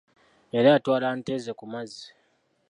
[0.53, 2.05] Yali atwala nte zze ku mazzi.